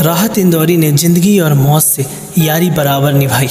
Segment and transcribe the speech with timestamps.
[0.00, 2.04] राहत इंदौरी ने ज़िंदगी और मौत से
[2.38, 3.48] यारी बराबर निभाई।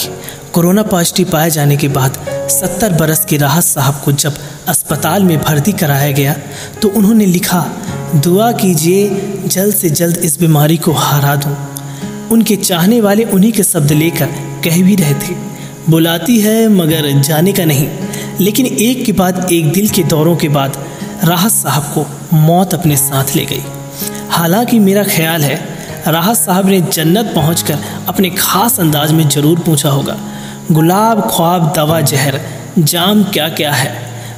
[0.54, 2.18] कोरोना पॉजिटिव पाए जाने के बाद
[2.52, 4.38] सत्तर बरस के राहत साहब को जब
[4.68, 6.34] अस्पताल में भर्ती कराया गया
[6.82, 7.62] तो उन्होंने लिखा,
[8.16, 9.10] दुआ कीजिए,
[9.46, 11.56] जल्द से जल्द इस बीमारी को हरा दूँ।
[12.32, 14.26] उनके चाहने वाले उन्हीं के शब्द लेकर
[14.64, 15.36] कह भी रहे थे,
[15.90, 17.90] बुलाती है, मगर जाने का नहीं।
[18.42, 20.86] लेकिन एक के बाद एक दिल के दौरों के बाद
[21.24, 23.64] राहत साहब को मौत अपने साथ ले गई।
[24.30, 25.69] हालाँकि मेरा ख्याल है
[26.08, 30.18] राहत साहब ने जन्नत पहुंचकर अपने खास अंदाज में ज़रूर पूछा होगा,
[30.72, 32.40] गुलाब, ख्वाब, दवा, जहर,
[32.80, 33.92] जाम क्या क्या है?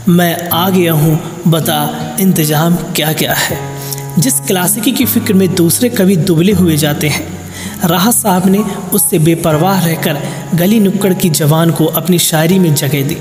[0.09, 3.57] मैं आ गया हूँ बता इंतज़ाम क्या क्या है।
[4.19, 7.27] जिस क्लासिकी की फ़िक्र में दूसरे कवि दुबले हुए जाते हैं,
[7.85, 8.59] राहत साहब ने
[8.93, 10.17] उससे बेपरवाह रहकर
[10.55, 13.17] गली नुक्कड़ की जवान को अपनी शायरी में जगह दी।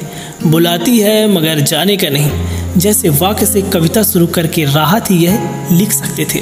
[0.47, 2.31] बुलाती है, मगर जाने का नहीं।
[2.77, 6.41] जैसे वाक्य से कविता शुरू करके राहत ही यह लिख सकते थे।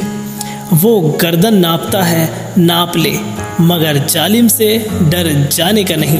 [0.72, 3.18] वो गर्दन नापता है, नाप ले।
[3.60, 6.18] मगर जालिम से डर जाने का नहीं।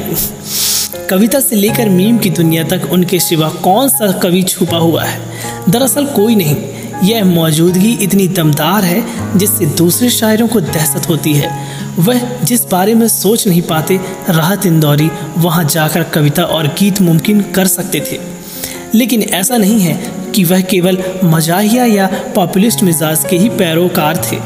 [1.11, 5.21] कविता से लेकर मीम की दुनिया तक उनके सिवा कौन सा कवि छुपा हुआ है?
[5.69, 6.57] दरअसल कोई नहीं।
[7.05, 9.05] यह मौजूदगी इतनी दमदार है
[9.39, 11.67] जिससे दूसरे शायरों को दहशत होती है।
[11.99, 17.41] वह जिस बारे में सोच नहीं पाते, राहत इंदौरी, वहाँ जाकर कविता और गीत मुमकिन
[17.41, 18.21] कर सकते थे।
[18.95, 24.37] लेकिन ऐसा नहीं है कि वह केवल मजाहिया या पॉपुलिस्ट मिजाज के ही पैरोकार थे।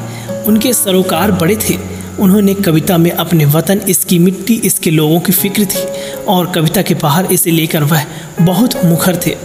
[0.45, 5.65] उनके सरोकार बड़े थे। उन्होंने कविता में अपने वतन, इसकी मिट्टी, इसके लोगों की फ़िक्र
[5.65, 5.85] थी
[6.25, 8.05] और कविता के बाहर इसे लेकर वह
[8.41, 9.37] बहुत मुखर थे।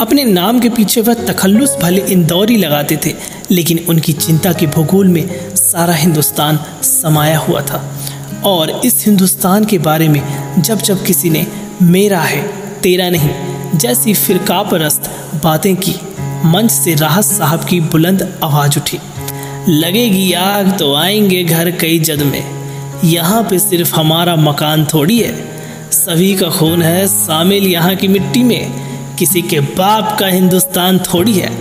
[0.00, 3.14] अपने नाम के पीछे वह तखल्लुस भले इंदौरी लगाते थे,
[3.50, 8.00] लेकिन उनकी चिंता के भूगोल में सारा हिंदुस्तान समाया हुआ था।
[8.44, 10.22] और इस हिंदुस्तान के बारे में
[10.62, 11.46] जब जब किसी ने,
[11.82, 12.42] मेरा है,
[12.82, 15.10] तेरा नहीं जैसी फिरका परस्त
[15.44, 15.94] बातें की,
[16.44, 18.98] मंच से राहत साहब की बुलंद आवाज़ उठी।
[19.68, 22.44] लगेगी आग तो आएँगे घर कई जद में।
[23.04, 25.44] यहाँ पे सिर्फ़ हमारा मकान थोड़ी है।
[25.90, 28.72] सभी का खून है शामिल यहाँ की मिट्टी में।
[29.16, 31.52] किसी के बाप का हिंदुस्तान थोड़ी है।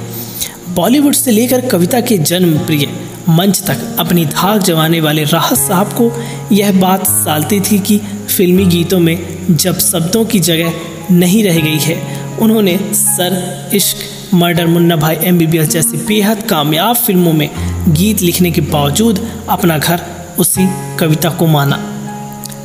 [0.70, 2.90] बॉलीवुड से लेकर कविता के जन्म प्रिय
[3.30, 8.02] मंच तक अपनी धाक जमाने वाले राहत साहब को यह बात सालती थी कि
[8.38, 10.74] फिल्मी गीतों में जब शब्दों की जगह
[11.12, 11.96] नहीं रह गई है।
[12.38, 13.98] उन्होंने सर, इश्क,
[14.34, 17.50] मर्डर, मुन्ना भाई एमबीबीएस जैसी बेहद कामयाब फ़िल्मों में
[17.90, 19.20] गीत लिखने के बावजूद
[19.50, 20.02] अपना घर
[20.40, 20.68] उसी
[21.00, 21.80] कविता को माना,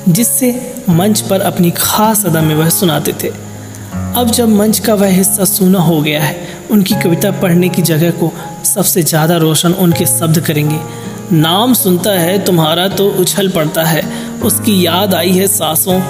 [0.08, 0.50] जिससे
[0.90, 3.28] मंच पर अपनी खास अदा में वह सुनाते थे।
[4.16, 6.36] अब जब मंच का वह हिस्सा सूना हो गया है,
[6.70, 8.32] उनकी कविता पढ़ने की जगह को
[8.66, 10.78] सबसे ज़्यादा रोशन उनके शब्द करेंगे।
[11.32, 14.02] नाम सुनता है, तुम्हारा तो उछल पड़ता है,
[14.42, 16.00] उसकी याद आई है सांसों,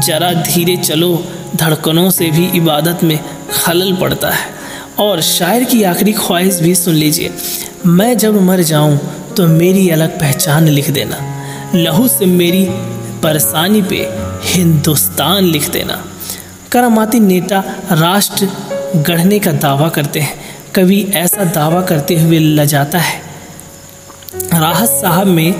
[0.00, 1.14] जरा धीरे चलो
[1.56, 3.18] धड़कनों से भी इबादत में
[3.52, 4.50] खलल पड़ता है।
[4.98, 7.30] और शायर की आखिरी ख्वाहिश भी सुन लीजिए,
[7.86, 8.98] मैं जब मर जाऊँ
[9.36, 11.16] तो मेरी अलग पहचान लिख देना।
[11.74, 12.66] लहू से मेरी
[13.22, 13.96] परेशानी पे
[14.44, 16.04] हिंदुस्तान लिख देना।
[16.72, 17.58] करामाती नेता
[17.92, 18.48] राष्ट्र
[18.98, 20.40] गढ़ने का दावा करते हैं।
[20.76, 23.20] कभी ऐसा दावा करते हुए लजाता है,
[24.52, 25.54] राहत साहब में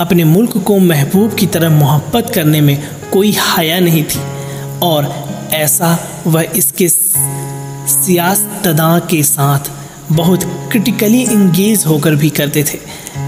[0.00, 2.78] अपने मुल्क को महबूब की तरह मोहब्बत करने में
[3.12, 4.20] कोई हया नहीं थी।
[4.84, 9.58] और ऐसा वह इसके सियासतदा के साथ
[10.12, 12.78] बहुत क्रिटिकली इंगेज होकर भी करते थे।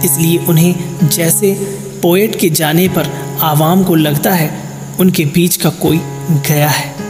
[0.04, 1.54] इसलिए उन्हें जैसे
[2.02, 4.62] पोएट के जाने पर आवाम को लगता है,
[5.00, 6.00] उनके बीच का कोई
[6.48, 7.05] गया है।